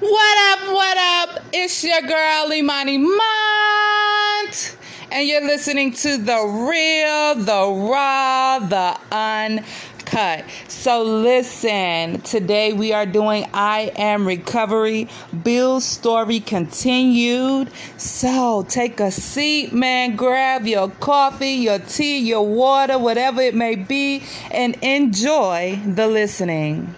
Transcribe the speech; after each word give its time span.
What 0.00 0.60
up, 0.60 0.72
what 0.72 0.96
up? 0.96 1.44
It's 1.52 1.82
your 1.82 2.00
girl 2.02 2.52
Imani 2.52 2.98
Mont, 2.98 4.76
and 5.10 5.26
you're 5.26 5.44
listening 5.44 5.92
to 5.92 6.18
the 6.18 6.40
real, 6.46 7.34
the 7.34 7.90
raw, 7.90 8.60
the 8.60 8.96
uncut. 9.10 10.44
So, 10.68 11.02
listen, 11.02 12.20
today 12.20 12.72
we 12.72 12.92
are 12.92 13.06
doing 13.06 13.46
I 13.52 13.90
Am 13.96 14.24
Recovery, 14.24 15.08
Bill's 15.42 15.84
story 15.84 16.38
continued. 16.38 17.68
So, 17.96 18.64
take 18.68 19.00
a 19.00 19.10
seat, 19.10 19.72
man, 19.72 20.14
grab 20.14 20.64
your 20.64 20.90
coffee, 20.90 21.54
your 21.54 21.80
tea, 21.80 22.20
your 22.20 22.46
water, 22.46 23.00
whatever 23.00 23.40
it 23.40 23.56
may 23.56 23.74
be, 23.74 24.22
and 24.52 24.76
enjoy 24.76 25.80
the 25.84 26.06
listening 26.06 26.94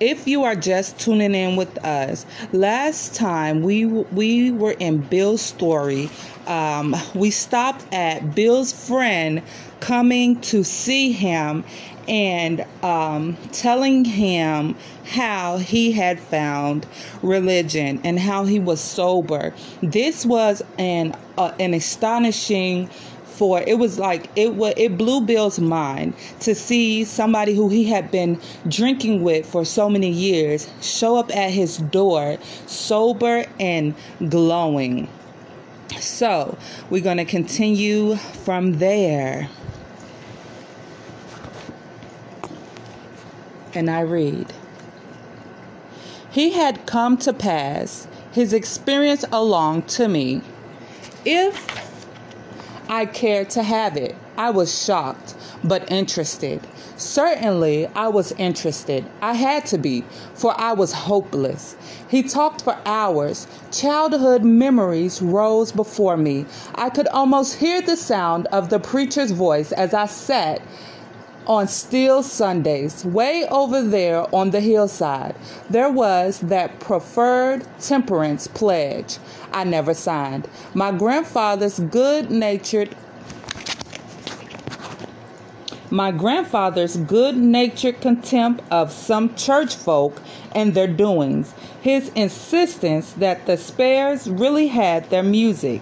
if 0.00 0.28
you 0.28 0.44
are 0.44 0.54
just 0.54 0.98
tuning 0.98 1.34
in 1.34 1.56
with 1.56 1.76
us, 1.84 2.26
last 2.52 3.14
time 3.14 3.62
we 3.62 3.86
we 3.86 4.50
were 4.50 4.72
in 4.78 4.98
Bill's 4.98 5.42
story. 5.42 6.10
Um, 6.46 6.94
we 7.14 7.30
stopped 7.30 7.92
at 7.92 8.34
Bill's 8.34 8.72
friend 8.72 9.42
coming 9.80 10.40
to 10.42 10.62
see 10.62 11.12
him 11.12 11.64
and 12.08 12.64
um, 12.82 13.36
telling 13.52 14.04
him 14.04 14.76
how 15.04 15.58
he 15.58 15.92
had 15.92 16.20
found 16.20 16.86
religion 17.22 18.00
and 18.04 18.18
how 18.18 18.44
he 18.44 18.60
was 18.60 18.80
sober. 18.80 19.52
This 19.82 20.24
was 20.24 20.62
an 20.78 21.16
uh, 21.36 21.52
an 21.58 21.74
astonishing 21.74 22.88
for 23.36 23.62
it 23.66 23.78
was 23.78 23.98
like 23.98 24.30
it 24.34 24.54
was 24.54 24.72
it 24.76 24.96
blew 24.96 25.20
Bill's 25.20 25.58
mind 25.58 26.14
to 26.40 26.54
see 26.54 27.04
somebody 27.04 27.54
who 27.54 27.68
he 27.68 27.84
had 27.84 28.10
been 28.10 28.40
drinking 28.68 29.22
with 29.22 29.44
for 29.44 29.64
so 29.64 29.90
many 29.90 30.10
years 30.10 30.68
show 30.80 31.16
up 31.16 31.34
at 31.36 31.50
his 31.50 31.76
door 31.78 32.38
sober 32.66 33.44
and 33.60 33.94
glowing. 34.28 35.08
So, 36.00 36.56
we're 36.90 37.02
going 37.02 37.16
to 37.18 37.24
continue 37.24 38.16
from 38.16 38.78
there. 38.78 39.48
And 43.74 43.90
I 43.90 44.00
read 44.00 44.52
He 46.30 46.52
had 46.52 46.86
come 46.86 47.18
to 47.18 47.32
pass 47.32 48.08
his 48.32 48.52
experience 48.52 49.24
along 49.30 49.82
to 49.82 50.08
me. 50.08 50.40
If 51.24 51.85
I 52.88 53.06
cared 53.06 53.50
to 53.50 53.62
have 53.62 53.96
it. 53.96 54.14
I 54.36 54.50
was 54.50 54.84
shocked, 54.84 55.34
but 55.64 55.90
interested. 55.90 56.60
Certainly, 56.96 57.88
I 57.88 58.08
was 58.08 58.32
interested. 58.32 59.04
I 59.20 59.34
had 59.34 59.66
to 59.66 59.78
be, 59.78 60.04
for 60.34 60.54
I 60.58 60.72
was 60.72 60.92
hopeless. 60.92 61.76
He 62.08 62.22
talked 62.22 62.62
for 62.62 62.78
hours. 62.86 63.48
Childhood 63.72 64.44
memories 64.44 65.20
rose 65.20 65.72
before 65.72 66.16
me. 66.16 66.46
I 66.76 66.90
could 66.90 67.08
almost 67.08 67.56
hear 67.56 67.82
the 67.82 67.96
sound 67.96 68.46
of 68.52 68.70
the 68.70 68.78
preacher's 68.78 69.32
voice 69.32 69.72
as 69.72 69.92
I 69.92 70.06
sat 70.06 70.62
on 71.46 71.68
still 71.68 72.22
Sundays, 72.22 73.04
way 73.04 73.46
over 73.48 73.82
there 73.82 74.26
on 74.34 74.50
the 74.50 74.60
hillside, 74.60 75.34
there 75.70 75.90
was 75.90 76.40
that 76.40 76.80
preferred 76.80 77.66
temperance 77.80 78.46
pledge 78.46 79.18
I 79.52 79.64
never 79.64 79.94
signed. 79.94 80.48
My 80.74 80.92
grandfather's 80.92 81.78
good 81.78 82.30
natured 82.30 82.94
my 85.88 86.10
grandfather's 86.10 86.96
good 86.96 87.36
natured 87.36 88.00
contempt 88.00 88.60
of 88.72 88.90
some 88.90 89.34
church 89.36 89.76
folk 89.76 90.20
and 90.52 90.74
their 90.74 90.88
doings, 90.88 91.54
his 91.80 92.10
insistence 92.16 93.12
that 93.12 93.46
the 93.46 93.56
Spares 93.56 94.28
really 94.28 94.66
had 94.66 95.08
their 95.10 95.22
music 95.22 95.80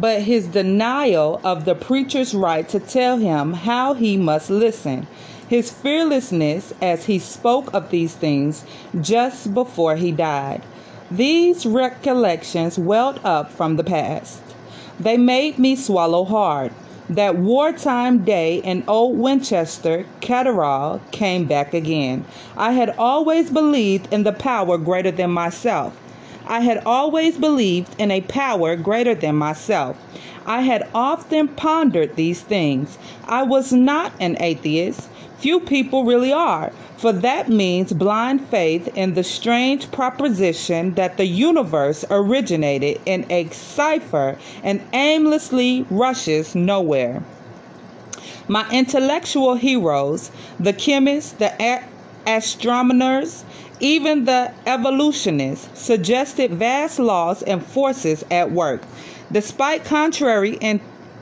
but 0.00 0.20
his 0.22 0.46
denial 0.46 1.40
of 1.42 1.64
the 1.64 1.74
preacher's 1.74 2.34
right 2.34 2.68
to 2.68 2.78
tell 2.78 3.16
him 3.16 3.52
how 3.52 3.94
he 3.94 4.16
must 4.16 4.50
listen, 4.50 5.06
his 5.48 5.70
fearlessness 5.70 6.74
as 6.82 7.06
he 7.06 7.18
spoke 7.18 7.72
of 7.72 7.90
these 7.90 8.14
things 8.14 8.64
just 9.00 9.54
before 9.54 9.96
he 9.96 10.12
died. 10.12 10.62
These 11.10 11.64
recollections 11.64 12.78
welled 12.78 13.20
up 13.24 13.50
from 13.50 13.76
the 13.76 13.84
past. 13.84 14.42
They 15.00 15.16
made 15.16 15.58
me 15.58 15.76
swallow 15.76 16.24
hard. 16.24 16.72
That 17.08 17.38
wartime 17.38 18.24
day 18.24 18.56
in 18.56 18.82
Old 18.88 19.16
Winchester 19.16 20.04
Cathedral 20.20 21.00
came 21.12 21.44
back 21.44 21.72
again. 21.72 22.24
I 22.56 22.72
had 22.72 22.90
always 22.98 23.50
believed 23.50 24.12
in 24.12 24.24
the 24.24 24.32
power 24.32 24.76
greater 24.76 25.12
than 25.12 25.30
myself 25.30 25.96
I 26.46 26.60
had 26.60 26.82
always 26.86 27.36
believed 27.36 27.94
in 27.98 28.10
a 28.10 28.20
power 28.20 28.76
greater 28.76 29.14
than 29.14 29.36
myself. 29.36 29.96
I 30.46 30.60
had 30.60 30.86
often 30.94 31.48
pondered 31.48 32.14
these 32.14 32.40
things. 32.40 32.98
I 33.26 33.42
was 33.42 33.72
not 33.72 34.12
an 34.20 34.36
atheist. 34.38 35.08
Few 35.38 35.58
people 35.58 36.04
really 36.04 36.32
are, 36.32 36.72
for 36.96 37.12
that 37.12 37.48
means 37.48 37.92
blind 37.92 38.46
faith 38.48 38.88
in 38.96 39.14
the 39.14 39.24
strange 39.24 39.90
proposition 39.90 40.94
that 40.94 41.16
the 41.16 41.26
universe 41.26 42.04
originated 42.10 43.00
in 43.04 43.26
a 43.28 43.48
cipher 43.48 44.38
and 44.62 44.80
aimlessly 44.92 45.84
rushes 45.90 46.54
nowhere. 46.54 47.22
My 48.48 48.64
intellectual 48.70 49.56
heroes, 49.56 50.30
the 50.60 50.72
chemists, 50.72 51.32
the 51.32 51.60
astronomers, 52.26 53.44
even 53.80 54.24
the 54.24 54.50
evolutionists 54.66 55.68
suggested 55.80 56.50
vast 56.52 56.98
laws 56.98 57.42
and 57.42 57.64
forces 57.64 58.24
at 58.30 58.50
work. 58.50 58.82
Despite 59.30 59.84
contrary 59.84 60.56
in- 60.60 60.80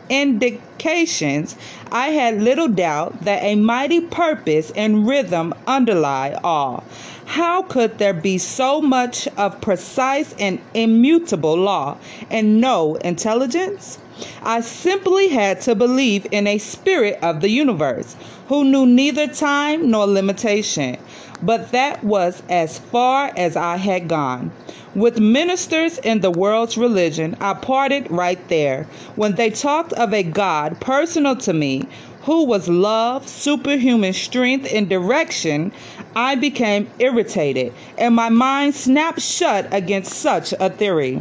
indications, 0.08 1.56
I 1.90 2.08
had 2.08 2.42
little 2.42 2.68
doubt 2.68 3.24
that 3.24 3.42
a 3.42 3.54
mighty 3.54 4.00
purpose 4.00 4.70
and 4.76 5.06
rhythm 5.06 5.54
underlie 5.66 6.38
all. 6.44 6.84
How 7.24 7.62
could 7.62 7.98
there 7.98 8.12
be 8.12 8.38
so 8.38 8.80
much 8.80 9.26
of 9.36 9.60
precise 9.60 10.34
and 10.38 10.58
immutable 10.74 11.56
law 11.56 11.96
and 12.30 12.60
no 12.60 12.96
intelligence? 12.96 13.98
I 14.44 14.60
simply 14.60 15.28
had 15.28 15.60
to 15.62 15.74
believe 15.74 16.26
in 16.30 16.46
a 16.46 16.58
spirit 16.58 17.18
of 17.20 17.40
the 17.40 17.50
universe 17.50 18.14
who 18.48 18.64
knew 18.64 18.86
neither 18.86 19.26
time 19.26 19.90
nor 19.90 20.06
limitation. 20.06 20.98
But 21.42 21.72
that 21.72 22.04
was 22.04 22.42
as 22.48 22.78
far 22.78 23.32
as 23.36 23.56
I 23.56 23.76
had 23.76 24.06
gone. 24.06 24.52
With 24.94 25.18
ministers 25.18 25.98
in 25.98 26.20
the 26.20 26.30
world's 26.30 26.78
religion, 26.78 27.36
I 27.40 27.54
parted 27.54 28.08
right 28.08 28.38
there 28.48 28.86
when 29.16 29.34
they 29.34 29.50
talked 29.50 29.92
of 29.94 30.14
a 30.14 30.22
God 30.22 30.78
personal 30.78 31.34
to 31.36 31.52
me 31.52 31.82
who 32.22 32.44
was 32.44 32.68
love, 32.68 33.28
superhuman 33.28 34.12
strength, 34.12 34.72
and 34.72 34.88
direction. 34.88 35.72
I 36.14 36.36
became 36.36 36.88
irritated, 37.00 37.72
and 37.98 38.14
my 38.14 38.28
mind 38.28 38.76
snapped 38.76 39.20
shut 39.20 39.66
against 39.72 40.12
such 40.12 40.54
a 40.60 40.70
theory. 40.70 41.20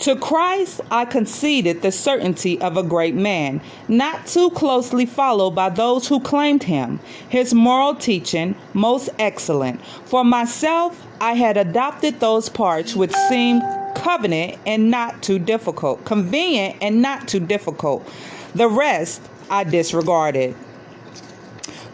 To 0.00 0.14
Christ 0.14 0.82
I 0.90 1.06
conceded 1.06 1.80
the 1.80 1.90
certainty 1.90 2.60
of 2.60 2.76
a 2.76 2.82
great 2.82 3.14
man, 3.14 3.62
not 3.88 4.26
too 4.26 4.50
closely 4.50 5.06
followed 5.06 5.52
by 5.52 5.70
those 5.70 6.06
who 6.06 6.20
claimed 6.20 6.64
him, 6.64 7.00
his 7.28 7.54
moral 7.54 7.94
teaching 7.94 8.54
most 8.74 9.08
excellent. 9.18 9.82
For 10.04 10.22
myself, 10.22 11.04
I 11.20 11.32
had 11.32 11.56
adopted 11.56 12.20
those 12.20 12.48
parts 12.50 12.94
which 12.94 13.12
seemed 13.28 13.62
covenant 13.94 14.58
and 14.66 14.90
not 14.90 15.22
too 15.22 15.38
difficult, 15.38 16.04
convenient 16.04 16.76
and 16.82 17.00
not 17.00 17.26
too 17.26 17.40
difficult. 17.40 18.06
The 18.54 18.68
rest 18.68 19.22
I 19.50 19.64
disregarded. 19.64 20.54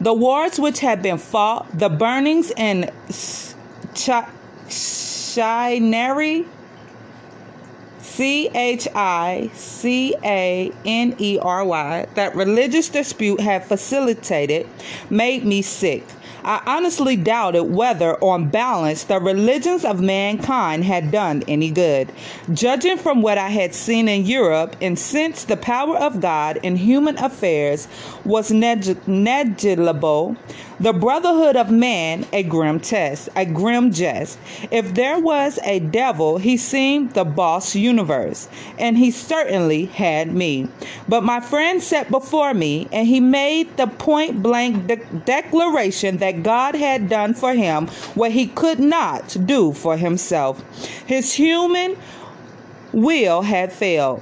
The 0.00 0.12
wars 0.12 0.58
which 0.58 0.80
had 0.80 1.02
been 1.02 1.18
fought, 1.18 1.78
the 1.78 1.88
burnings 1.88 2.50
in 2.56 2.90
Chinery, 5.34 6.46
C 8.02 8.50
H 8.54 8.88
I 8.94 9.50
C 9.54 10.14
A 10.24 10.70
N 10.84 11.14
E 11.18 11.38
R 11.40 11.64
Y, 11.64 12.06
that 12.14 12.34
religious 12.34 12.88
dispute 12.88 13.40
had 13.40 13.64
facilitated, 13.64 14.68
made 15.08 15.44
me 15.44 15.62
sick. 15.62 16.04
I 16.44 16.60
honestly 16.66 17.14
doubted 17.14 17.62
whether, 17.62 18.16
on 18.16 18.48
balance, 18.48 19.04
the 19.04 19.20
religions 19.20 19.84
of 19.84 20.00
mankind 20.00 20.82
had 20.82 21.12
done 21.12 21.44
any 21.46 21.70
good. 21.70 22.10
Judging 22.52 22.98
from 22.98 23.22
what 23.22 23.38
I 23.38 23.48
had 23.48 23.76
seen 23.76 24.08
in 24.08 24.26
Europe, 24.26 24.74
and 24.80 24.98
since 24.98 25.44
the 25.44 25.56
power 25.56 25.96
of 25.96 26.20
God 26.20 26.58
in 26.64 26.74
human 26.74 27.16
affairs 27.18 27.86
was 28.24 28.50
negligible, 28.50 30.36
The 30.82 30.92
brotherhood 30.92 31.54
of 31.54 31.70
man, 31.70 32.26
a 32.32 32.42
grim 32.42 32.80
test, 32.80 33.28
a 33.36 33.44
grim 33.44 33.92
jest. 33.92 34.36
If 34.72 34.94
there 34.94 35.16
was 35.16 35.60
a 35.62 35.78
devil, 35.78 36.38
he 36.38 36.56
seemed 36.56 37.12
the 37.12 37.24
boss 37.24 37.76
universe, 37.76 38.48
and 38.80 38.98
he 38.98 39.12
certainly 39.12 39.84
had 39.84 40.34
me. 40.34 40.66
But 41.08 41.22
my 41.22 41.38
friend 41.38 41.80
sat 41.80 42.10
before 42.10 42.52
me, 42.52 42.88
and 42.90 43.06
he 43.06 43.20
made 43.20 43.76
the 43.76 43.86
point 43.86 44.42
blank 44.42 44.88
de- 44.88 44.96
declaration 45.24 46.16
that 46.16 46.42
God 46.42 46.74
had 46.74 47.08
done 47.08 47.34
for 47.34 47.52
him 47.52 47.86
what 48.16 48.32
he 48.32 48.48
could 48.48 48.80
not 48.80 49.36
do 49.46 49.72
for 49.72 49.96
himself. 49.96 50.60
His 51.06 51.32
human 51.32 51.96
will 52.92 53.42
had 53.42 53.72
failed. 53.72 54.20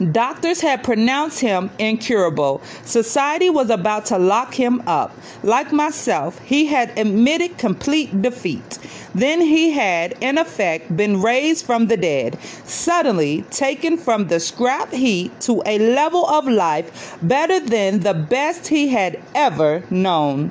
Doctors 0.00 0.62
had 0.62 0.82
pronounced 0.82 1.40
him 1.40 1.68
incurable. 1.78 2.62
Society 2.84 3.50
was 3.50 3.68
about 3.68 4.06
to 4.06 4.18
lock 4.18 4.54
him 4.54 4.82
up. 4.86 5.14
Like 5.42 5.72
myself, 5.72 6.38
he 6.38 6.64
had 6.64 6.98
admitted 6.98 7.58
complete 7.58 8.22
defeat. 8.22 8.78
Then 9.14 9.42
he 9.42 9.72
had, 9.72 10.16
in 10.22 10.38
effect, 10.38 10.96
been 10.96 11.20
raised 11.20 11.66
from 11.66 11.88
the 11.88 11.98
dead, 11.98 12.38
suddenly 12.64 13.42
taken 13.50 13.98
from 13.98 14.28
the 14.28 14.40
scrap 14.40 14.90
heap 14.90 15.38
to 15.40 15.62
a 15.66 15.78
level 15.78 16.24
of 16.26 16.48
life 16.48 17.18
better 17.20 17.60
than 17.60 18.00
the 18.00 18.14
best 18.14 18.68
he 18.68 18.88
had 18.88 19.20
ever 19.34 19.82
known. 19.90 20.50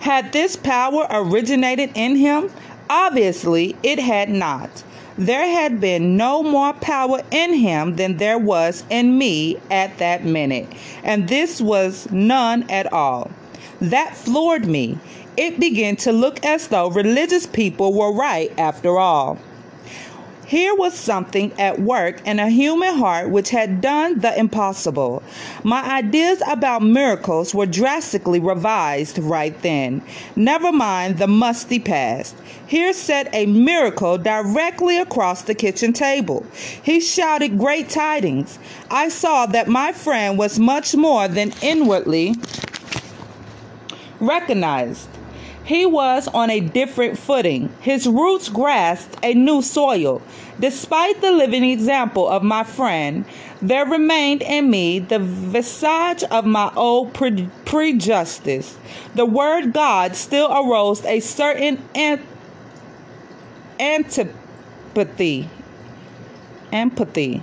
Had 0.00 0.32
this 0.32 0.56
power 0.56 1.06
originated 1.10 1.92
in 1.94 2.16
him? 2.16 2.50
Obviously, 2.90 3.76
it 3.82 3.98
had 3.98 4.28
not. 4.28 4.84
There 5.18 5.48
had 5.48 5.80
been 5.80 6.16
no 6.16 6.44
more 6.44 6.72
power 6.72 7.22
in 7.32 7.52
him 7.54 7.96
than 7.96 8.18
there 8.18 8.38
was 8.38 8.84
in 8.88 9.18
me 9.18 9.56
at 9.68 9.98
that 9.98 10.24
minute, 10.24 10.68
and 11.02 11.26
this 11.26 11.60
was 11.60 12.06
none 12.12 12.70
at 12.70 12.92
all. 12.92 13.28
That 13.80 14.16
floored 14.16 14.66
me. 14.66 14.96
It 15.36 15.58
began 15.58 15.96
to 15.96 16.12
look 16.12 16.46
as 16.46 16.68
though 16.68 16.88
religious 16.90 17.46
people 17.46 17.92
were 17.92 18.12
right 18.12 18.52
after 18.56 18.96
all. 18.96 19.38
Here 20.48 20.74
was 20.74 20.94
something 20.94 21.52
at 21.60 21.78
work 21.78 22.26
in 22.26 22.38
a 22.38 22.48
human 22.48 22.94
heart 22.94 23.28
which 23.28 23.50
had 23.50 23.82
done 23.82 24.20
the 24.20 24.34
impossible. 24.38 25.22
My 25.62 25.82
ideas 25.82 26.42
about 26.48 26.80
miracles 26.80 27.54
were 27.54 27.66
drastically 27.66 28.40
revised 28.40 29.18
right 29.18 29.60
then. 29.60 30.00
Never 30.36 30.72
mind 30.72 31.18
the 31.18 31.26
musty 31.26 31.78
past. 31.78 32.34
Here 32.66 32.94
sat 32.94 33.28
a 33.34 33.44
miracle 33.44 34.16
directly 34.16 34.96
across 34.96 35.42
the 35.42 35.54
kitchen 35.54 35.92
table. 35.92 36.46
He 36.82 36.98
shouted 37.00 37.58
great 37.58 37.90
tidings. 37.90 38.58
I 38.90 39.10
saw 39.10 39.44
that 39.44 39.68
my 39.68 39.92
friend 39.92 40.38
was 40.38 40.58
much 40.58 40.96
more 40.96 41.28
than 41.28 41.52
inwardly 41.60 42.36
recognized. 44.18 45.10
He 45.68 45.84
was 45.84 46.28
on 46.28 46.48
a 46.48 46.60
different 46.60 47.18
footing. 47.18 47.68
His 47.82 48.06
roots 48.06 48.48
grasped 48.48 49.18
a 49.22 49.34
new 49.34 49.60
soil. 49.60 50.22
Despite 50.58 51.20
the 51.20 51.30
living 51.30 51.62
example 51.62 52.26
of 52.26 52.42
my 52.42 52.64
friend, 52.64 53.26
there 53.60 53.84
remained 53.84 54.40
in 54.40 54.70
me 54.70 54.98
the 54.98 55.18
visage 55.18 56.24
of 56.30 56.46
my 56.46 56.72
old 56.74 57.12
pre- 57.12 57.50
prejudice. 57.66 58.78
The 59.14 59.26
word 59.26 59.74
God 59.74 60.16
still 60.16 60.50
aroused 60.50 61.04
a 61.04 61.20
certain 61.20 61.82
an- 61.94 62.26
antipathy. 63.78 65.50
Empathy. 66.72 67.42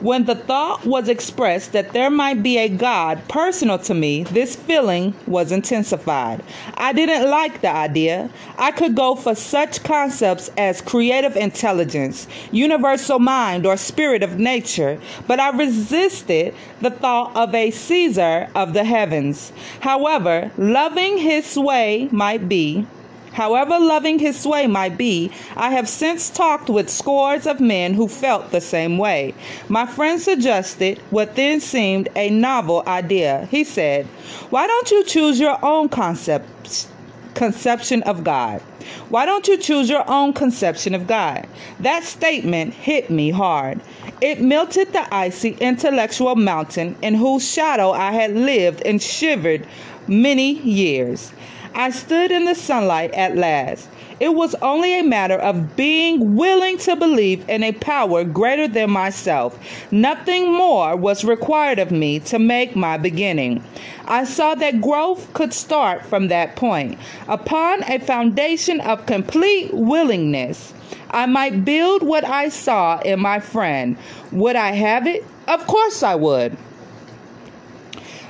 When 0.00 0.24
the 0.24 0.34
thought 0.34 0.84
was 0.84 1.08
expressed 1.08 1.72
that 1.72 1.92
there 1.92 2.10
might 2.10 2.42
be 2.42 2.58
a 2.58 2.68
God 2.68 3.26
personal 3.28 3.78
to 3.78 3.94
me, 3.94 4.24
this 4.24 4.56
feeling 4.56 5.14
was 5.26 5.52
intensified. 5.52 6.42
I 6.74 6.92
didn't 6.92 7.30
like 7.30 7.60
the 7.60 7.70
idea. 7.70 8.28
I 8.58 8.72
could 8.72 8.96
go 8.96 9.14
for 9.14 9.34
such 9.34 9.82
concepts 9.82 10.50
as 10.58 10.80
creative 10.80 11.36
intelligence, 11.36 12.26
universal 12.50 13.18
mind, 13.18 13.66
or 13.66 13.76
spirit 13.76 14.22
of 14.22 14.38
nature, 14.38 15.00
but 15.26 15.40
I 15.40 15.56
resisted 15.56 16.54
the 16.80 16.90
thought 16.90 17.34
of 17.36 17.54
a 17.54 17.70
Caesar 17.70 18.48
of 18.54 18.74
the 18.74 18.84
heavens. 18.84 19.52
However, 19.80 20.50
loving 20.58 21.18
his 21.18 21.56
way 21.56 22.08
might 22.10 22.48
be, 22.48 22.86
However 23.34 23.80
loving 23.80 24.20
his 24.20 24.38
sway 24.38 24.68
might 24.68 24.96
be, 24.96 25.32
I 25.56 25.70
have 25.70 25.88
since 25.88 26.30
talked 26.30 26.70
with 26.70 26.88
scores 26.88 27.48
of 27.48 27.58
men 27.58 27.94
who 27.94 28.06
felt 28.06 28.52
the 28.52 28.60
same 28.60 28.96
way. 28.96 29.34
My 29.68 29.86
friend 29.86 30.20
suggested 30.20 31.00
what 31.10 31.34
then 31.34 31.60
seemed 31.60 32.08
a 32.14 32.30
novel 32.30 32.84
idea. 32.86 33.48
He 33.50 33.64
said, 33.64 34.06
Why 34.50 34.68
don't 34.68 34.90
you 34.92 35.02
choose 35.02 35.40
your 35.40 35.58
own 35.64 35.88
concept, 35.88 36.86
conception 37.34 38.04
of 38.04 38.22
God? 38.22 38.60
Why 39.08 39.26
don't 39.26 39.48
you 39.48 39.56
choose 39.56 39.90
your 39.90 40.08
own 40.08 40.32
conception 40.32 40.94
of 40.94 41.08
God? 41.08 41.48
That 41.80 42.04
statement 42.04 42.72
hit 42.72 43.10
me 43.10 43.30
hard. 43.30 43.80
It 44.20 44.42
melted 44.42 44.92
the 44.92 45.12
icy 45.12 45.56
intellectual 45.58 46.36
mountain 46.36 46.94
in 47.02 47.14
whose 47.14 47.50
shadow 47.50 47.90
I 47.90 48.12
had 48.12 48.36
lived 48.36 48.82
and 48.82 49.02
shivered 49.02 49.66
many 50.06 50.52
years. 50.52 51.32
I 51.76 51.90
stood 51.90 52.30
in 52.30 52.44
the 52.44 52.54
sunlight 52.54 53.12
at 53.14 53.36
last. 53.36 53.88
It 54.20 54.34
was 54.34 54.54
only 54.62 54.96
a 54.96 55.02
matter 55.02 55.34
of 55.34 55.74
being 55.74 56.36
willing 56.36 56.78
to 56.78 56.94
believe 56.94 57.48
in 57.48 57.64
a 57.64 57.72
power 57.72 58.22
greater 58.22 58.68
than 58.68 58.92
myself. 58.92 59.58
Nothing 59.90 60.52
more 60.52 60.94
was 60.94 61.24
required 61.24 61.80
of 61.80 61.90
me 61.90 62.20
to 62.20 62.38
make 62.38 62.76
my 62.76 62.96
beginning. 62.96 63.64
I 64.04 64.22
saw 64.22 64.54
that 64.54 64.80
growth 64.80 65.32
could 65.32 65.52
start 65.52 66.06
from 66.06 66.28
that 66.28 66.54
point. 66.54 66.96
Upon 67.26 67.82
a 67.84 67.98
foundation 67.98 68.80
of 68.80 69.06
complete 69.06 69.74
willingness, 69.74 70.72
I 71.10 71.26
might 71.26 71.64
build 71.64 72.04
what 72.04 72.24
I 72.24 72.50
saw 72.50 73.00
in 73.00 73.18
my 73.18 73.40
friend. 73.40 73.96
Would 74.30 74.54
I 74.54 74.72
have 74.72 75.08
it? 75.08 75.24
Of 75.48 75.66
course 75.66 76.04
I 76.04 76.14
would. 76.14 76.56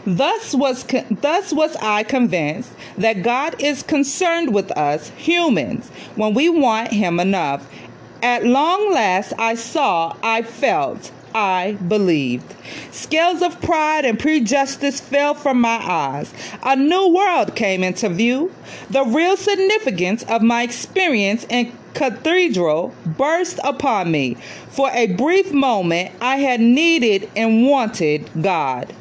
Thus 0.06 0.54
was 0.54 0.84
thus 1.10 1.52
was 1.52 1.76
I 1.76 2.02
convinced 2.02 2.70
that 2.98 3.22
God 3.22 3.56
is 3.58 3.82
concerned 3.82 4.52
with 4.54 4.70
us 4.72 5.08
humans 5.16 5.88
when 6.14 6.34
we 6.34 6.50
want 6.50 6.92
him 6.92 7.18
enough. 7.18 7.66
At 8.22 8.44
long 8.44 8.92
last 8.92 9.32
I 9.38 9.54
saw, 9.54 10.14
I 10.22 10.42
felt, 10.42 11.10
I 11.34 11.78
believed. 11.88 12.54
Scales 12.90 13.40
of 13.40 13.60
pride 13.62 14.04
and 14.04 14.18
prejudice 14.18 15.00
fell 15.00 15.34
from 15.34 15.60
my 15.60 15.78
eyes. 15.82 16.32
A 16.62 16.76
new 16.76 17.08
world 17.08 17.56
came 17.56 17.82
into 17.82 18.10
view. 18.10 18.52
The 18.90 19.04
real 19.04 19.38
significance 19.38 20.22
of 20.24 20.42
my 20.42 20.64
experience 20.64 21.46
in 21.48 21.72
cathedral 21.94 22.94
burst 23.06 23.58
upon 23.64 24.10
me. 24.10 24.36
For 24.68 24.90
a 24.92 25.06
brief 25.14 25.52
moment, 25.52 26.12
I 26.20 26.36
had 26.36 26.60
needed 26.60 27.30
and 27.34 27.66
wanted 27.66 28.28
God. 28.42 28.92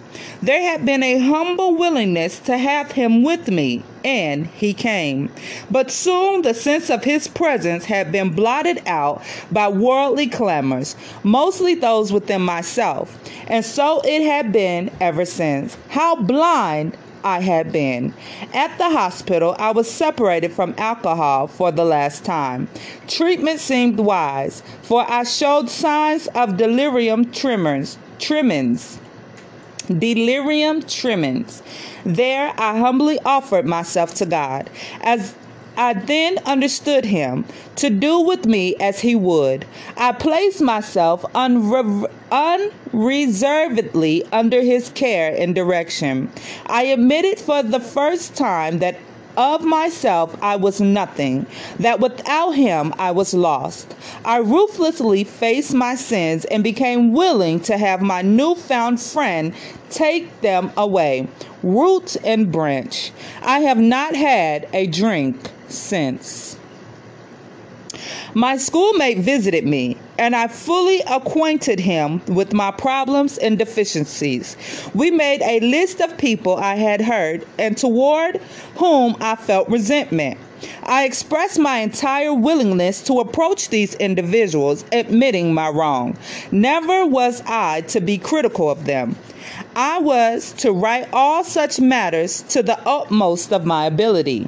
There 0.44 0.62
had 0.62 0.86
been 0.86 1.04
a 1.04 1.19
humble 1.19 1.74
willingness 1.74 2.38
to 2.40 2.57
have 2.57 2.92
him 2.92 3.24
with 3.24 3.50
me, 3.50 3.81
and 4.04 4.47
he 4.47 4.73
came. 4.73 5.31
But 5.71 5.90
soon 5.90 6.42
the 6.42 6.54
sense 6.54 6.90
of 6.90 7.06
his 7.06 7.30
presence 7.30 7.85
had 7.85 8.12
been 8.12 8.31
blotted 8.31 8.81
out 8.85 9.21
by 9.54 9.69
worldly 9.69 10.28
clamors, 10.28 10.97
mostly 11.23 11.76
those 11.76 12.12
within 12.12 12.42
myself. 12.42 13.18
And 13.47 13.64
so 13.64 14.02
it 14.04 14.21
had 14.26 14.52
been 14.52 14.92
ever 15.00 15.23
since. 15.23 15.78
How 15.88 16.18
blind 16.18 16.97
I 17.23 17.40
had 17.40 17.71
been. 17.71 18.14
At 18.54 18.78
the 18.78 18.90
hospital, 18.90 19.56
I 19.59 19.71
was 19.71 19.90
separated 19.90 20.52
from 20.52 20.76
alcohol 20.78 21.47
for 21.47 21.71
the 21.71 21.85
last 21.85 22.26
time. 22.26 22.68
Treatment 23.07 23.62
seemed 23.62 23.97
wise, 23.97 24.62
for 24.81 25.09
I 25.09 25.23
showed 25.23 25.69
signs 25.69 26.28
of 26.35 26.57
delirium 26.57 27.31
tremors, 27.31 27.97
tremens 28.19 29.00
delirium 29.87 30.81
tremens. 30.83 31.61
There 32.06 32.54
I 32.57 32.78
humbly 32.78 33.19
offered 33.25 33.66
myself 33.66 34.13
to 34.16 34.25
God, 34.25 34.69
as 35.02 35.35
I 35.75 35.94
then 35.94 36.37
understood 36.45 37.06
him 37.06 37.45
to 37.78 37.90
do 37.90 38.19
with 38.19 38.45
me 38.45 38.75
as 38.75 38.99
he 38.99 39.16
would. 39.16 39.66
I 39.97 40.11
placed 40.11 40.61
myself 40.61 41.23
unre- 41.33 42.11
unreservedly 42.31 44.23
under 44.31 44.61
his 44.61 44.90
care 44.90 45.35
and 45.35 45.56
direction. 45.56 46.31
I 46.68 46.83
admitted 46.83 47.40
for 47.40 47.63
the 47.63 47.80
first 47.80 48.35
time 48.35 48.80
that 48.80 48.97
of 49.37 49.63
myself 49.63 50.35
I 50.42 50.56
was 50.56 50.80
nothing, 50.81 51.45
that 51.80 51.99
without 51.99 52.52
him 52.52 52.94
I 52.97 53.11
was 53.11 53.33
lost. 53.33 53.95
I 54.25 54.37
ruthlessly 54.37 55.23
faced 55.23 55.73
my 55.73 55.95
sins 55.95 56.45
and 56.45 56.63
became 56.63 57.13
willing 57.13 57.59
to 57.61 57.78
have 57.78 58.02
my 58.02 58.21
newfound 58.21 59.02
friend 59.02 59.54
take 59.90 60.42
them 60.42 60.71
away, 60.78 61.28
root 61.61 62.18
and 62.23 62.52
branch. 62.52 63.11
I 63.42 63.59
have 63.59 63.78
not 63.78 64.16
had 64.16 64.68
a 64.73 64.87
drink 64.87 65.37
since. 65.68 66.57
My 68.33 68.57
schoolmate 68.57 69.19
visited 69.19 69.66
me. 69.66 69.97
And 70.23 70.37
I 70.37 70.47
fully 70.47 71.01
acquainted 71.01 71.81
him 71.81 72.21
with 72.27 72.53
my 72.53 72.71
problems 72.71 73.37
and 73.37 73.59
deficiencies. 73.59 74.56
We 74.94 75.11
made 75.11 75.42
a 75.42 75.59
list 75.59 75.99
of 75.99 76.18
people 76.18 76.56
I 76.56 76.75
had 76.75 77.01
hurt 77.01 77.45
and 77.59 77.77
toward 77.77 78.37
whom 78.77 79.18
I 79.19 79.35
felt 79.35 79.68
resentment. 79.68 80.39
I 80.83 81.03
expressed 81.03 81.59
my 81.59 81.80
entire 81.80 82.33
willingness 82.33 83.01
to 83.01 83.19
approach 83.19 83.68
these 83.68 83.95
individuals, 83.95 84.85
admitting 84.94 85.53
my 85.53 85.68
wrong. 85.68 86.15
Never 86.53 87.06
was 87.06 87.44
I 87.45 87.81
to 87.89 87.99
be 87.99 88.18
critical 88.18 88.69
of 88.69 88.85
them. 88.85 89.18
I 89.75 89.99
was 89.99 90.53
to 90.59 90.71
write 90.71 91.09
all 91.11 91.44
such 91.44 91.81
matters 91.81 92.44
to 92.44 92.63
the 92.63 92.80
utmost 92.87 93.51
of 93.51 93.65
my 93.65 93.87
ability. 93.87 94.47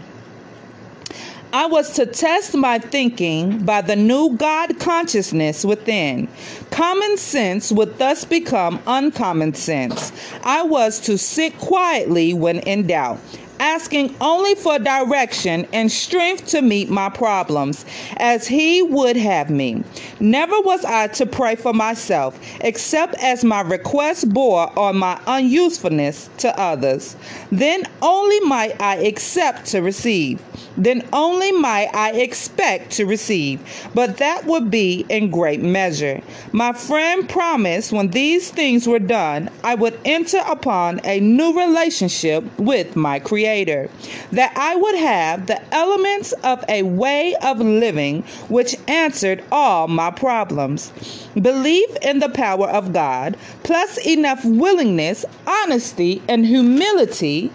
I 1.56 1.68
was 1.68 1.92
to 1.92 2.06
test 2.06 2.54
my 2.54 2.80
thinking 2.80 3.64
by 3.64 3.80
the 3.80 3.96
new 3.96 4.36
God 4.36 4.78
consciousness 4.78 5.64
within. 5.64 6.28
Common 6.70 7.16
sense 7.16 7.72
would 7.72 7.98
thus 7.98 8.26
become 8.26 8.82
uncommon 8.86 9.54
sense. 9.54 10.12
I 10.44 10.64
was 10.64 11.00
to 11.06 11.18
sit 11.18 11.58
quietly 11.58 12.34
when 12.34 12.60
in 12.60 12.88
doubt 12.88 13.20
asking 13.60 14.14
only 14.20 14.54
for 14.56 14.78
direction 14.80 15.66
and 15.72 15.90
strength 15.90 16.46
to 16.48 16.62
meet 16.62 16.90
my 16.90 17.08
problems 17.10 17.86
as 18.18 18.46
He 18.46 18.82
would 18.82 19.16
have 19.16 19.50
me. 19.50 19.82
Never 20.20 20.60
was 20.62 20.86
I 20.86 21.08
to 21.08 21.26
pray 21.26 21.56
for 21.56 21.74
myself, 21.74 22.40
except 22.62 23.16
as 23.16 23.44
my 23.44 23.62
request 23.62 24.34
bore 24.34 24.72
on 24.80 24.98
my 24.98 25.20
unusefulness 25.28 26.30
to 26.38 26.58
others. 26.58 27.18
Then 27.52 27.84
only 28.02 28.40
might 28.42 28.82
I 28.82 28.96
accept 28.96 29.66
to 29.68 29.82
receive. 29.82 30.42
Then 30.78 31.04
only 31.14 31.52
might 31.52 31.90
I 31.94 32.12
expect 32.12 32.92
to 32.92 33.06
receive. 33.06 33.60
But 33.94 34.18
that 34.18 34.46
would 34.46 34.70
be 34.72 35.06
in 35.10 35.32
great 35.32 35.62
measure. 35.62 36.22
My 36.52 36.74
friend 36.74 37.28
promised 37.28 37.92
when 37.92 38.10
these 38.10 38.52
things 38.52 38.88
were 38.88 39.00
done, 39.00 39.50
I 39.64 39.76
would 39.76 39.98
enter 40.06 40.42
upon 40.48 41.02
a 41.04 41.20
new 41.20 41.58
relationship 41.58 42.44
with 42.60 42.96
my 42.96 43.20
Creator. 43.20 43.90
That 44.32 44.54
I 44.58 44.76
would 44.76 44.96
have 44.96 45.48
the 45.48 45.62
elements 45.74 46.32
of 46.44 46.64
a 46.70 46.84
way 46.84 47.36
of 47.42 47.60
living 47.60 48.24
which 48.50 48.76
answered 48.88 49.44
all 49.52 49.88
my 49.88 50.05
problems. 50.12 50.92
Belief 51.40 51.90
in 52.02 52.20
the 52.20 52.30
power 52.30 52.68
of 52.68 52.94
God, 52.94 53.38
plus 53.64 53.98
enough 54.06 54.44
willingness, 54.46 55.26
honesty, 55.46 56.22
and 56.28 56.46
humility 56.46 57.52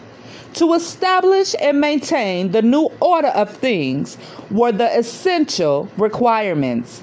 to 0.55 0.75
establish 0.75 1.55
and 1.61 1.81
maintain 1.81 2.53
the 2.53 2.63
new 2.63 2.91
order 3.01 3.29
of 3.29 3.51
things 3.57 4.19
were 4.51 4.73
the 4.73 4.99
essential 4.99 5.89
requirements. 5.97 7.03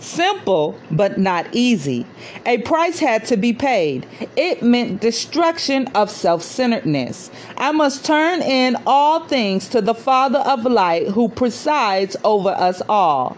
Simple, 0.00 0.78
but 0.90 1.18
not 1.18 1.46
easy. 1.52 2.06
A 2.46 2.58
price 2.58 3.00
had 3.00 3.24
to 3.26 3.36
be 3.36 3.52
paid. 3.52 4.06
It 4.36 4.62
meant 4.62 5.00
destruction 5.00 5.88
of 5.88 6.10
self 6.10 6.42
centeredness. 6.42 7.30
I 7.56 7.72
must 7.72 8.04
turn 8.04 8.40
in 8.40 8.76
all 8.86 9.26
things 9.26 9.68
to 9.70 9.80
the 9.80 9.94
Father 9.94 10.38
of 10.38 10.64
light 10.64 11.08
who 11.08 11.28
presides 11.28 12.16
over 12.22 12.50
us 12.50 12.80
all. 12.88 13.36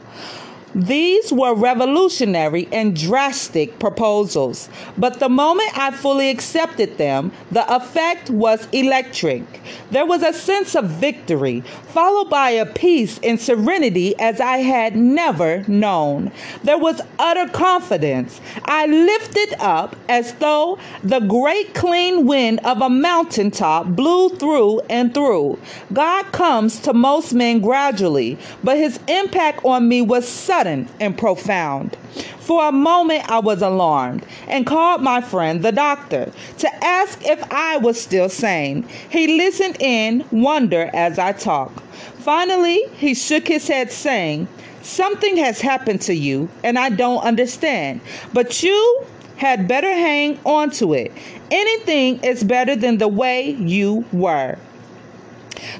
These 0.74 1.32
were 1.32 1.54
revolutionary 1.54 2.68
and 2.70 2.94
drastic 2.94 3.78
proposals, 3.78 4.68
but 4.98 5.18
the 5.18 5.30
moment 5.30 5.76
I 5.78 5.90
fully 5.92 6.28
accepted 6.28 6.98
them, 6.98 7.32
the 7.50 7.64
effect 7.74 8.28
was 8.28 8.68
electric. 8.72 9.42
There 9.90 10.04
was 10.04 10.22
a 10.22 10.34
sense 10.34 10.74
of 10.74 10.84
victory, 10.84 11.62
followed 11.88 12.28
by 12.28 12.50
a 12.50 12.66
peace 12.66 13.18
and 13.22 13.40
serenity 13.40 14.14
as 14.18 14.42
I 14.42 14.58
had 14.58 14.94
never 14.94 15.64
known. 15.66 16.32
There 16.62 16.78
was 16.78 17.00
utter 17.18 17.50
confidence. 17.50 18.38
I 18.66 18.86
lifted 18.86 19.54
up 19.60 19.96
as 20.10 20.34
though 20.34 20.78
the 21.02 21.20
great 21.20 21.74
clean 21.74 22.26
wind 22.26 22.60
of 22.64 22.82
a 22.82 22.90
mountaintop 22.90 23.86
blew 23.86 24.28
through 24.30 24.80
and 24.90 25.14
through. 25.14 25.58
God 25.94 26.24
comes 26.32 26.78
to 26.80 26.92
most 26.92 27.32
men 27.32 27.60
gradually, 27.60 28.36
but 28.62 28.76
his 28.76 29.00
impact 29.08 29.64
on 29.64 29.88
me 29.88 30.02
was 30.02 30.28
sudden 30.28 30.57
sudden 30.58 30.88
and 30.98 31.16
profound. 31.16 31.96
For 32.40 32.68
a 32.68 32.72
moment, 32.72 33.30
I 33.30 33.38
was 33.38 33.62
alarmed 33.62 34.26
and 34.48 34.66
called 34.66 35.02
my 35.02 35.20
friend, 35.20 35.62
the 35.62 35.70
doctor, 35.70 36.32
to 36.58 36.84
ask 36.84 37.24
if 37.24 37.40
I 37.52 37.76
was 37.76 38.00
still 38.00 38.28
sane. 38.28 38.84
He 39.08 39.36
listened 39.36 39.76
in 39.80 40.24
wonder 40.32 40.90
as 40.92 41.16
I 41.16 41.32
talked. 41.32 41.80
Finally, 42.18 42.82
he 42.96 43.14
shook 43.14 43.46
his 43.46 43.68
head, 43.68 43.92
saying, 43.92 44.48
Something 44.82 45.36
has 45.36 45.60
happened 45.60 46.00
to 46.02 46.14
you, 46.14 46.48
and 46.64 46.76
I 46.76 46.90
don't 46.90 47.22
understand. 47.22 48.00
But 48.32 48.60
you 48.62 49.06
had 49.36 49.68
better 49.68 49.92
hang 49.92 50.40
on 50.44 50.70
to 50.70 50.94
it. 50.94 51.12
Anything 51.52 52.18
is 52.24 52.42
better 52.42 52.74
than 52.74 52.98
the 52.98 53.06
way 53.06 53.50
you 53.50 54.04
were. 54.12 54.58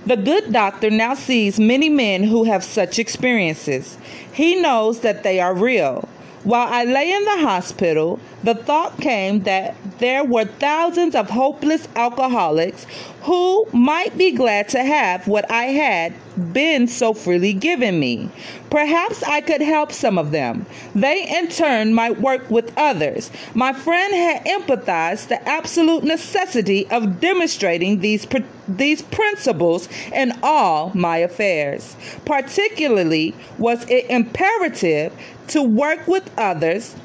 The 0.06 0.16
good 0.16 0.52
doctor 0.52 0.90
now 0.90 1.14
sees 1.14 1.58
many 1.58 1.88
men 1.88 2.24
who 2.24 2.44
have 2.44 2.64
such 2.64 2.98
experiences. 2.98 3.98
He 4.32 4.60
knows 4.60 5.00
that 5.00 5.22
they 5.22 5.40
are 5.40 5.54
real. 5.54 6.08
While 6.44 6.68
I 6.72 6.84
lay 6.84 7.12
in 7.12 7.24
the 7.24 7.38
hospital, 7.38 8.20
the 8.44 8.54
thought 8.54 9.00
came 9.00 9.40
that 9.40 9.74
there 9.98 10.24
were 10.24 10.44
thousands 10.44 11.14
of 11.14 11.30
hopeless 11.30 11.88
alcoholics 11.96 12.86
who 13.28 13.66
might 13.74 14.16
be 14.16 14.30
glad 14.30 14.70
to 14.70 14.82
have 14.82 15.28
what 15.28 15.50
I 15.50 15.64
had 15.64 16.14
been 16.54 16.88
so 16.88 17.12
freely 17.12 17.52
given 17.52 18.00
me. 18.00 18.30
Perhaps 18.70 19.22
I 19.22 19.42
could 19.42 19.60
help 19.60 19.92
some 19.92 20.16
of 20.16 20.30
them. 20.30 20.64
They, 20.94 21.28
in 21.28 21.48
turn, 21.48 21.92
might 21.92 22.22
work 22.22 22.50
with 22.50 22.72
others. 22.78 23.30
My 23.52 23.74
friend 23.74 24.14
had 24.14 24.46
empathized 24.46 25.28
the 25.28 25.46
absolute 25.46 26.04
necessity 26.04 26.86
of 26.90 27.20
demonstrating 27.20 28.00
these, 28.00 28.26
these 28.66 29.02
principles 29.02 29.90
in 30.10 30.32
all 30.42 30.90
my 30.94 31.18
affairs. 31.18 31.96
Particularly, 32.24 33.34
was 33.58 33.84
it 33.90 34.06
imperative 34.08 35.12
to 35.48 35.62
work 35.62 36.08
with 36.08 36.30
others 36.38 36.96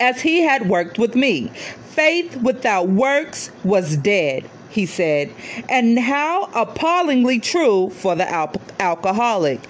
as 0.00 0.22
he 0.22 0.40
had 0.40 0.66
worked 0.66 0.98
with 0.98 1.14
me. 1.14 1.48
Faith 1.90 2.36
without 2.36 2.88
works 2.88 3.50
was 3.62 3.98
dead, 3.98 4.48
he 4.70 4.86
said, 4.86 5.30
and 5.68 5.98
how 5.98 6.44
appallingly 6.54 7.40
true 7.40 7.90
for 7.90 8.14
the 8.14 8.28
al- 8.30 8.54
alcoholic. 8.78 9.60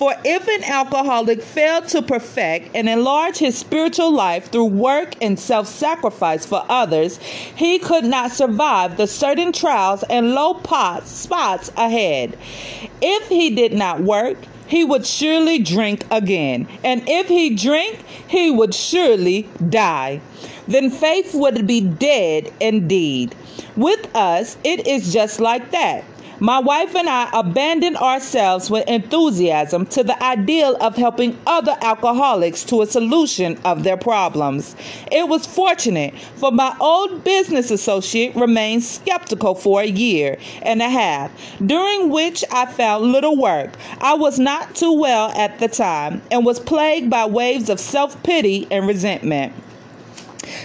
For 0.00 0.14
if 0.24 0.48
an 0.48 0.64
alcoholic 0.64 1.42
failed 1.42 1.88
to 1.88 2.00
perfect 2.00 2.70
and 2.74 2.88
enlarge 2.88 3.36
his 3.36 3.58
spiritual 3.58 4.12
life 4.12 4.50
through 4.50 4.66
work 4.66 5.14
and 5.20 5.38
self 5.38 5.66
sacrifice 5.66 6.46
for 6.46 6.64
others, 6.68 7.18
he 7.18 7.78
could 7.78 8.04
not 8.04 8.32
survive 8.32 8.96
the 8.96 9.06
certain 9.06 9.52
trials 9.52 10.02
and 10.04 10.34
low 10.34 10.54
pots, 10.54 11.10
spots 11.10 11.70
ahead. 11.76 12.38
If 13.02 13.28
he 13.28 13.54
did 13.54 13.74
not 13.74 14.00
work, 14.00 14.38
he 14.70 14.84
would 14.84 15.04
surely 15.04 15.58
drink 15.58 16.04
again. 16.10 16.68
And 16.84 17.02
if 17.08 17.26
he 17.26 17.50
drank, 17.54 17.98
he 18.28 18.50
would 18.52 18.72
surely 18.72 19.48
die. 19.68 20.20
Then 20.68 20.90
faith 20.90 21.34
would 21.34 21.66
be 21.66 21.80
dead 21.80 22.52
indeed. 22.60 23.34
With 23.76 24.14
us, 24.14 24.56
it 24.62 24.86
is 24.86 25.12
just 25.12 25.40
like 25.40 25.72
that. 25.72 26.04
My 26.42 26.58
wife 26.58 26.96
and 26.96 27.06
I 27.06 27.28
abandoned 27.34 27.98
ourselves 27.98 28.70
with 28.70 28.88
enthusiasm 28.88 29.84
to 29.88 30.02
the 30.02 30.22
ideal 30.22 30.74
of 30.80 30.96
helping 30.96 31.36
other 31.46 31.76
alcoholics 31.82 32.64
to 32.64 32.80
a 32.80 32.86
solution 32.86 33.58
of 33.66 33.84
their 33.84 33.98
problems. 33.98 34.74
It 35.12 35.28
was 35.28 35.44
fortunate, 35.44 36.14
for 36.36 36.50
my 36.50 36.74
old 36.80 37.24
business 37.24 37.70
associate 37.70 38.34
remained 38.34 38.84
skeptical 38.84 39.54
for 39.54 39.82
a 39.82 39.86
year 39.86 40.38
and 40.62 40.80
a 40.80 40.88
half, 40.88 41.30
during 41.66 42.08
which 42.08 42.42
I 42.50 42.64
found 42.64 43.12
little 43.12 43.36
work. 43.36 43.74
I 44.00 44.14
was 44.14 44.38
not 44.38 44.74
too 44.74 44.94
well 44.94 45.32
at 45.32 45.58
the 45.58 45.68
time 45.68 46.22
and 46.30 46.46
was 46.46 46.58
plagued 46.58 47.10
by 47.10 47.26
waves 47.26 47.68
of 47.68 47.78
self 47.78 48.22
pity 48.22 48.66
and 48.70 48.88
resentment. 48.88 49.52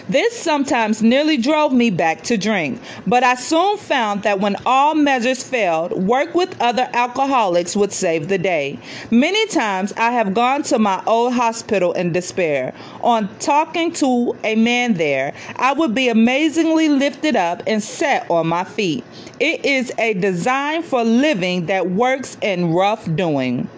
This 0.08 0.38
sometimes 0.38 1.02
nearly 1.02 1.38
drove 1.38 1.74
me 1.74 1.90
back 1.90 2.22
to 2.24 2.38
drink, 2.38 2.82
but 3.08 3.24
I 3.24 3.36
soon 3.36 3.78
found 3.78 4.24
that 4.24 4.40
when 4.40 4.56
all 4.66 4.96
measures 4.96 5.44
failed, 5.44 5.92
work 5.92 6.34
with 6.36 6.60
other 6.62 6.90
alcoholics 6.94 7.76
would 7.76 7.92
save 7.92 8.28
the 8.28 8.38
day. 8.38 8.80
Many 9.12 9.48
times 9.48 9.94
I 9.98 10.12
have 10.12 10.34
gone 10.34 10.64
to 10.64 10.80
my 10.80 11.04
old 11.06 11.34
hospital 11.34 11.94
in 11.94 12.12
despair. 12.12 12.74
On 13.02 13.28
talking 13.40 13.92
to 13.94 14.36
a 14.44 14.56
man 14.56 14.94
there, 14.94 15.34
I 15.58 15.74
would 15.74 15.94
be 15.94 16.10
amazingly 16.10 16.90
lifted 16.90 17.36
up 17.36 17.64
and 17.68 17.82
set 17.82 18.30
on 18.30 18.48
my 18.48 18.64
feet. 18.64 19.04
It 19.40 19.66
is 19.66 19.92
a 19.98 20.14
design 20.14 20.84
for 20.84 21.04
living 21.04 21.66
that 21.66 21.90
works 21.90 22.38
in 22.42 22.74
rough 22.74 23.14
doing. 23.16 23.70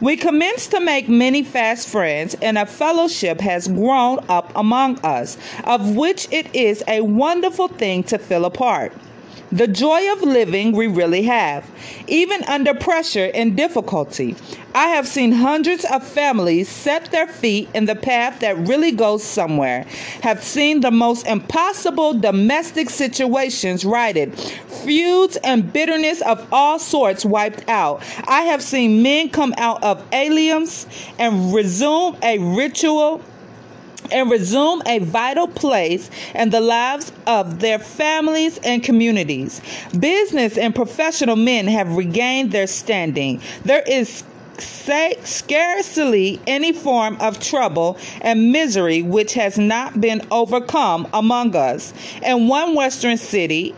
We 0.00 0.16
commenced 0.16 0.70
to 0.70 0.80
make 0.80 1.10
many 1.10 1.42
fast 1.42 1.88
friends, 1.88 2.34
and 2.40 2.56
a 2.56 2.64
fellowship 2.64 3.40
has 3.42 3.68
grown 3.68 4.24
up 4.30 4.50
among 4.56 4.98
us, 5.00 5.36
of 5.64 5.94
which 5.94 6.26
it 6.30 6.54
is 6.54 6.82
a 6.88 7.02
wonderful 7.02 7.68
thing 7.68 8.02
to 8.04 8.18
feel 8.18 8.46
a 8.46 8.50
part. 8.50 8.92
The 9.52 9.66
joy 9.66 10.12
of 10.12 10.22
living 10.22 10.72
we 10.72 10.86
really 10.86 11.22
have, 11.22 11.68
even 12.06 12.42
under 12.44 12.72
pressure 12.74 13.30
and 13.34 13.56
difficulty. 13.56 14.36
I 14.74 14.88
have 14.88 15.08
seen 15.08 15.32
hundreds 15.32 15.84
of 15.84 16.06
families 16.06 16.68
set 16.68 17.10
their 17.10 17.26
feet 17.26 17.68
in 17.74 17.86
the 17.86 17.96
path 17.96 18.40
that 18.40 18.56
really 18.68 18.92
goes 18.92 19.24
somewhere, 19.24 19.84
have 20.22 20.44
seen 20.44 20.80
the 20.80 20.92
most 20.92 21.26
impossible 21.26 22.14
domestic 22.14 22.90
situations 22.90 23.84
righted, 23.84 24.38
feuds 24.38 25.36
and 25.42 25.72
bitterness 25.72 26.20
of 26.22 26.46
all 26.52 26.78
sorts 26.78 27.24
wiped 27.24 27.68
out. 27.68 28.02
I 28.28 28.42
have 28.42 28.62
seen 28.62 29.02
men 29.02 29.30
come 29.30 29.54
out 29.58 29.82
of 29.82 30.04
aliens 30.12 30.86
and 31.18 31.52
resume 31.52 32.16
a 32.22 32.38
ritual 32.38 33.20
and 34.12 34.30
resume 34.30 34.82
a 34.86 34.98
vital 34.98 35.46
place 35.46 36.10
in 36.34 36.50
the 36.50 36.60
lives 36.60 37.12
of 37.26 37.60
their 37.60 37.78
families 37.78 38.58
and 38.58 38.82
communities. 38.82 39.60
Business 39.98 40.58
and 40.58 40.74
professional 40.74 41.36
men 41.36 41.66
have 41.66 41.96
regained 41.96 42.52
their 42.52 42.66
standing. 42.66 43.40
There 43.64 43.82
is 43.86 44.24
scarcely 44.58 46.40
any 46.46 46.72
form 46.72 47.16
of 47.20 47.40
trouble 47.40 47.96
and 48.20 48.52
misery 48.52 49.02
which 49.02 49.34
has 49.34 49.58
not 49.58 50.00
been 50.00 50.20
overcome 50.30 51.08
among 51.12 51.56
us. 51.56 51.94
In 52.22 52.48
one 52.48 52.74
Western 52.74 53.16
city, 53.16 53.74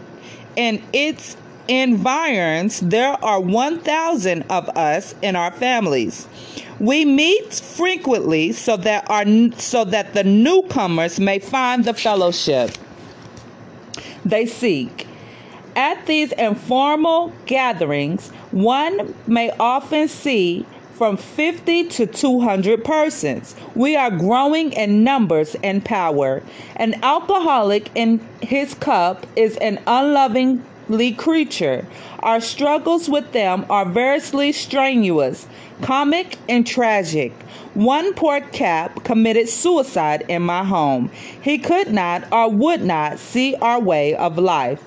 in 0.57 0.83
its 0.93 1.37
environs, 1.69 2.81
there 2.81 3.23
are 3.25 3.41
1,000 3.41 4.43
of 4.51 4.69
us 4.71 5.15
in 5.23 5.37
our 5.37 5.53
families. 5.53 6.27
We 6.83 7.05
meet 7.05 7.55
frequently 7.55 8.53
so 8.53 8.77
that 8.77 9.09
our 9.09 9.25
so 9.57 9.85
that 9.85 10.13
the 10.13 10.25
newcomers 10.25 11.19
may 11.19 11.39
find 11.39 11.85
the 11.85 11.95
fellowship 11.95 12.73
they 14.25 14.47
seek. 14.47 15.07
At 15.75 16.07
these 16.07 16.33
informal 16.33 17.33
gatherings, 17.47 18.31
one 18.51 19.15
may 19.27 19.51
often 19.59 20.09
see 20.09 20.67
from 20.95 21.17
50 21.17 21.85
to 21.89 22.07
200 22.07 22.85
persons. 22.85 23.57
We 23.75 23.97
are 23.97 24.11
growing 24.11 24.73
in 24.73 25.03
numbers 25.03 25.57
and 25.63 25.85
power. 25.85 26.43
An 26.77 27.03
alcoholic 27.03 27.91
in 27.95 28.21
his 28.43 28.75
cup 28.75 29.27
is 29.35 29.57
an 29.57 29.81
unloving 29.87 30.63
creature. 31.17 31.87
Our 32.21 32.41
struggles 32.41 33.09
with 33.09 33.33
them 33.33 33.65
are 33.71 33.87
variously 33.87 34.53
strenuous, 34.53 35.47
comic, 35.81 36.37
and 36.49 36.67
tragic. 36.67 37.33
One 37.75 38.13
poor 38.13 38.41
cap 38.41 39.03
committed 39.03 39.49
suicide 39.49 40.27
in 40.29 40.43
my 40.43 40.65
home. 40.65 41.11
He 41.41 41.57
could 41.57 41.93
not 41.93 42.31
or 42.31 42.51
would 42.51 42.83
not 42.83 43.19
see 43.19 43.55
our 43.57 43.81
way 43.81 44.15
of 44.15 44.37
life. 44.37 44.83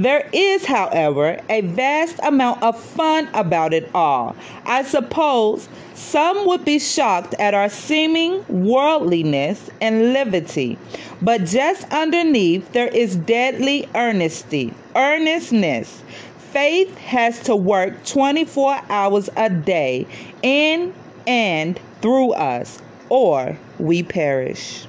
There 0.00 0.26
is, 0.32 0.64
however, 0.64 1.38
a 1.50 1.60
vast 1.60 2.20
amount 2.22 2.62
of 2.62 2.80
fun 2.80 3.28
about 3.34 3.74
it 3.74 3.90
all. 3.94 4.34
I 4.64 4.82
suppose 4.82 5.68
some 5.92 6.46
would 6.46 6.64
be 6.64 6.78
shocked 6.78 7.34
at 7.34 7.52
our 7.52 7.68
seeming 7.68 8.42
worldliness 8.48 9.68
and 9.78 10.14
levity, 10.14 10.78
but 11.20 11.44
just 11.44 11.86
underneath 11.92 12.72
there 12.72 12.88
is 12.88 13.14
deadly 13.14 13.90
earnesty, 13.94 14.72
earnestness. 14.96 16.02
Faith 16.50 16.96
has 16.96 17.38
to 17.40 17.54
work 17.54 18.02
24 18.06 18.80
hours 18.88 19.28
a 19.36 19.50
day 19.50 20.06
in 20.42 20.94
and 21.26 21.78
through 22.00 22.32
us, 22.32 22.80
or 23.10 23.58
we 23.78 24.02
perish. 24.02 24.86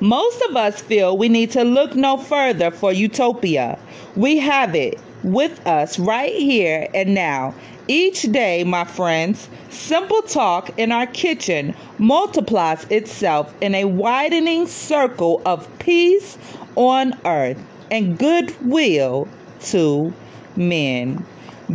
Most 0.00 0.40
of 0.42 0.56
us 0.56 0.80
feel 0.80 1.16
we 1.16 1.28
need 1.28 1.50
to 1.52 1.64
look 1.64 1.94
no 1.94 2.16
further 2.16 2.70
for 2.70 2.92
utopia. 2.92 3.78
We 4.16 4.38
have 4.38 4.74
it 4.74 4.98
with 5.22 5.66
us 5.66 5.98
right 5.98 6.34
here 6.34 6.88
and 6.94 7.14
now. 7.14 7.54
Each 7.88 8.22
day, 8.22 8.64
my 8.64 8.84
friends, 8.84 9.48
simple 9.70 10.22
talk 10.22 10.78
in 10.78 10.92
our 10.92 11.06
kitchen 11.06 11.74
multiplies 11.96 12.84
itself 12.90 13.54
in 13.60 13.74
a 13.74 13.86
widening 13.86 14.66
circle 14.66 15.40
of 15.46 15.66
peace 15.78 16.36
on 16.76 17.18
earth 17.24 17.58
and 17.90 18.18
goodwill 18.18 19.26
to 19.62 20.12
men. 20.54 21.24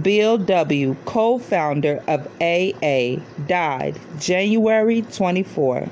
Bill 0.02 0.38
W., 0.38 0.96
co 1.06 1.38
founder 1.38 2.02
of 2.08 2.28
AA, 2.42 3.18
died 3.48 4.00
January 4.20 5.02
24, 5.02 5.88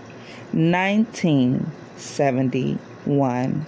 1971. 2.01 3.65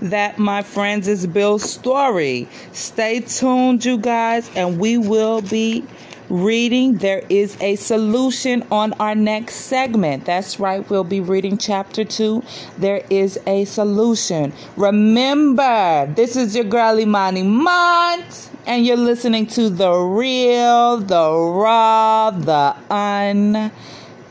That, 0.00 0.38
my 0.38 0.62
friends, 0.62 1.08
is 1.08 1.26
Bill's 1.26 1.68
story. 1.68 2.48
Stay 2.72 3.18
tuned, 3.20 3.84
you 3.84 3.98
guys, 3.98 4.48
and 4.54 4.78
we 4.78 4.96
will 4.96 5.42
be 5.42 5.84
reading. 6.30 6.98
There 6.98 7.24
is 7.28 7.60
a 7.60 7.74
solution 7.74 8.64
on 8.70 8.92
our 8.94 9.16
next 9.16 9.56
segment. 9.56 10.24
That's 10.24 10.60
right, 10.60 10.88
we'll 10.88 11.02
be 11.02 11.18
reading 11.20 11.58
chapter 11.58 12.04
two. 12.04 12.44
There 12.76 13.04
is 13.10 13.40
a 13.46 13.64
solution. 13.64 14.52
Remember, 14.76 16.06
this 16.14 16.36
is 16.36 16.54
your 16.54 16.64
girl 16.64 17.00
Imani 17.00 17.42
Mont, 17.42 18.50
and 18.66 18.86
you're 18.86 18.96
listening 18.96 19.48
to 19.48 19.68
the 19.68 19.90
real, 19.92 20.98
the 20.98 21.28
raw, 21.28 22.30
the 22.30 22.76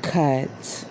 uncut. 0.08 0.87